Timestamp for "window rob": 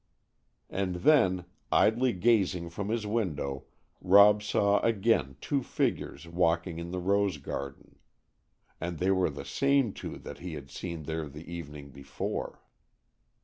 3.05-4.41